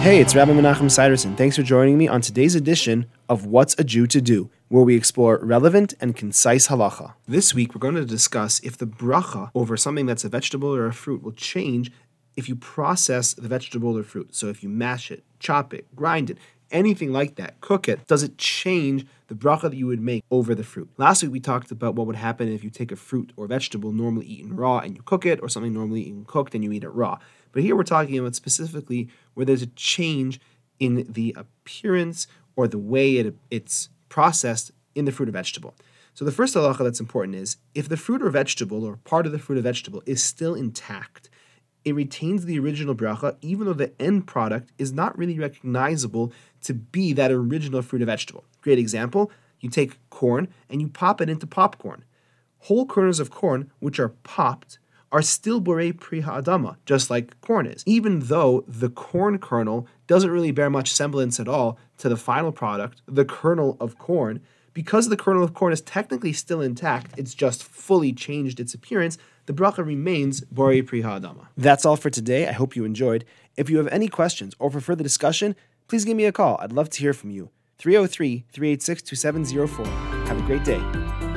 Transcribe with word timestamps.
Hey, 0.00 0.18
it's 0.18 0.34
Rabbi 0.34 0.52
Menachem 0.52 0.90
Siderson. 0.90 1.36
Thanks 1.36 1.56
for 1.56 1.62
joining 1.62 1.98
me 1.98 2.08
on 2.08 2.22
today's 2.22 2.54
edition 2.54 3.04
of 3.28 3.44
What's 3.44 3.78
a 3.78 3.84
Jew 3.84 4.06
to 4.06 4.22
Do, 4.22 4.48
where 4.68 4.82
we 4.82 4.96
explore 4.96 5.38
relevant 5.42 5.92
and 6.00 6.16
concise 6.16 6.68
halacha. 6.68 7.12
This 7.28 7.54
week, 7.54 7.74
we're 7.74 7.80
going 7.80 7.96
to 7.96 8.06
discuss 8.06 8.60
if 8.60 8.78
the 8.78 8.86
bracha 8.86 9.50
over 9.54 9.76
something 9.76 10.06
that's 10.06 10.24
a 10.24 10.30
vegetable 10.30 10.74
or 10.74 10.86
a 10.86 10.94
fruit 10.94 11.22
will 11.22 11.32
change 11.32 11.92
if 12.40 12.48
you 12.48 12.56
process 12.56 13.34
the 13.34 13.46
vegetable 13.46 13.96
or 13.96 14.02
fruit. 14.02 14.34
So 14.34 14.48
if 14.48 14.62
you 14.62 14.68
mash 14.68 15.10
it, 15.10 15.22
chop 15.38 15.72
it, 15.74 15.94
grind 15.94 16.30
it, 16.30 16.38
anything 16.70 17.12
like 17.12 17.36
that, 17.36 17.60
cook 17.60 17.86
it, 17.86 18.06
does 18.06 18.22
it 18.22 18.38
change 18.38 19.06
the 19.28 19.34
bracha 19.34 19.62
that 19.62 19.74
you 19.74 19.86
would 19.86 20.00
make 20.00 20.24
over 20.30 20.54
the 20.54 20.64
fruit? 20.64 20.88
Last 20.96 21.22
week 21.22 21.32
we 21.32 21.40
talked 21.40 21.70
about 21.70 21.94
what 21.94 22.06
would 22.06 22.16
happen 22.16 22.50
if 22.50 22.64
you 22.64 22.70
take 22.70 22.90
a 22.90 22.96
fruit 22.96 23.32
or 23.36 23.46
vegetable 23.46 23.92
normally 23.92 24.26
eaten 24.26 24.56
raw 24.56 24.78
and 24.78 24.96
you 24.96 25.02
cook 25.02 25.26
it, 25.26 25.38
or 25.42 25.50
something 25.50 25.74
normally 25.74 26.00
eaten 26.00 26.24
cooked 26.24 26.54
and 26.54 26.64
you 26.64 26.72
eat 26.72 26.82
it 26.82 26.88
raw. 26.88 27.18
But 27.52 27.62
here 27.62 27.76
we're 27.76 27.82
talking 27.82 28.18
about 28.18 28.34
specifically 28.34 29.08
where 29.34 29.44
there's 29.44 29.62
a 29.62 29.66
change 29.66 30.40
in 30.78 31.06
the 31.08 31.36
appearance 31.36 32.26
or 32.56 32.66
the 32.66 32.78
way 32.78 33.16
it, 33.16 33.36
it's 33.50 33.90
processed 34.08 34.72
in 34.94 35.04
the 35.04 35.12
fruit 35.12 35.28
or 35.28 35.32
vegetable. 35.32 35.74
So 36.14 36.24
the 36.24 36.32
first 36.32 36.54
halacha 36.54 36.78
that's 36.78 37.00
important 37.00 37.36
is 37.36 37.58
if 37.74 37.88
the 37.88 37.96
fruit 37.96 38.22
or 38.22 38.30
vegetable 38.30 38.84
or 38.84 38.96
part 38.96 39.26
of 39.26 39.32
the 39.32 39.38
fruit 39.38 39.58
or 39.58 39.62
vegetable 39.62 40.02
is 40.06 40.22
still 40.22 40.54
intact, 40.54 41.19
it 41.84 41.94
retains 41.94 42.44
the 42.44 42.58
original 42.58 42.94
bracha, 42.94 43.36
even 43.40 43.66
though 43.66 43.72
the 43.72 43.92
end 44.00 44.26
product 44.26 44.70
is 44.78 44.92
not 44.92 45.16
really 45.16 45.38
recognizable 45.38 46.32
to 46.62 46.74
be 46.74 47.12
that 47.14 47.30
original 47.30 47.82
fruit 47.82 48.02
or 48.02 48.06
vegetable. 48.06 48.44
Great 48.60 48.78
example 48.78 49.30
you 49.60 49.68
take 49.68 49.98
corn 50.10 50.48
and 50.68 50.80
you 50.80 50.88
pop 50.88 51.20
it 51.20 51.28
into 51.28 51.46
popcorn. 51.46 52.04
Whole 52.60 52.86
kernels 52.86 53.20
of 53.20 53.30
corn, 53.30 53.70
which 53.78 53.98
are 53.98 54.10
popped, 54.22 54.78
are 55.12 55.22
still 55.22 55.60
borei 55.60 55.98
pri 55.98 56.20
ha'adama, 56.20 56.76
just 56.86 57.10
like 57.10 57.38
corn 57.40 57.66
is, 57.66 57.82
even 57.86 58.20
though 58.20 58.64
the 58.68 58.88
corn 58.88 59.38
kernel 59.38 59.86
doesn't 60.06 60.30
really 60.30 60.52
bear 60.52 60.70
much 60.70 60.92
semblance 60.92 61.40
at 61.40 61.48
all 61.48 61.78
to 61.98 62.08
the 62.08 62.16
final 62.16 62.52
product, 62.52 63.02
the 63.06 63.24
kernel 63.24 63.76
of 63.80 63.98
corn. 63.98 64.40
Because 64.72 65.08
the 65.08 65.16
kernel 65.16 65.42
of 65.42 65.54
corn 65.54 65.72
is 65.72 65.80
technically 65.80 66.32
still 66.32 66.60
intact, 66.60 67.18
it's 67.18 67.34
just 67.34 67.62
fully 67.62 68.12
changed 68.12 68.60
its 68.60 68.74
appearance, 68.74 69.18
the 69.46 69.52
bracha 69.52 69.84
remains 69.84 70.42
borei 70.42 70.86
pri 70.86 71.00
ha'adama. 71.00 71.48
That's 71.56 71.84
all 71.84 71.96
for 71.96 72.10
today. 72.10 72.48
I 72.48 72.52
hope 72.52 72.76
you 72.76 72.84
enjoyed. 72.84 73.24
If 73.56 73.68
you 73.68 73.78
have 73.78 73.88
any 73.88 74.08
questions 74.08 74.54
or 74.58 74.70
for 74.70 74.80
further 74.80 75.02
discussion, 75.02 75.56
please 75.88 76.04
give 76.04 76.16
me 76.16 76.24
a 76.24 76.32
call. 76.32 76.56
I'd 76.60 76.72
love 76.72 76.88
to 76.90 77.00
hear 77.00 77.12
from 77.12 77.30
you. 77.30 77.50
303 77.78 78.44
386 78.52 79.02
2704. 79.02 79.86
Have 80.26 80.38
a 80.38 80.46
great 80.46 80.64
day. 80.64 81.29